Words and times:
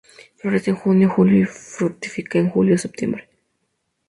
Florece 0.37 0.71
en 0.71 0.77
junio-julio 0.77 1.43
y 1.43 1.45
fructifica 1.45 2.39
en 2.39 2.49
julio-septiembre. 2.49 3.29